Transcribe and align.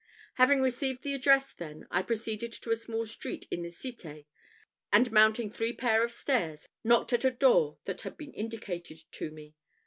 Having 0.33 0.61
received 0.61 1.03
the 1.03 1.13
address 1.13 1.53
then, 1.53 1.85
I 1.91 2.01
proceeded 2.01 2.51
to 2.53 2.71
a 2.71 2.75
small 2.75 3.05
street 3.05 3.45
in 3.51 3.61
the 3.61 3.69
cité, 3.69 4.25
and 4.91 5.11
mounting 5.11 5.51
three 5.51 5.73
pair 5.73 6.03
of 6.03 6.11
stairs, 6.11 6.67
knocked 6.83 7.13
at 7.13 7.23
a 7.23 7.29
door 7.29 7.77
that 7.85 8.01
had 8.01 8.17
been 8.17 8.33
indicated 8.33 9.01
to 9.11 9.29
me. 9.29 9.53